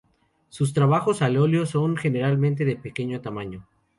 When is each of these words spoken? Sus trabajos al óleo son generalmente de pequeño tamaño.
Sus 0.49 0.73
trabajos 0.73 1.21
al 1.21 1.37
óleo 1.37 1.67
son 1.67 1.95
generalmente 1.95 2.65
de 2.65 2.75
pequeño 2.75 3.21
tamaño. 3.21 3.67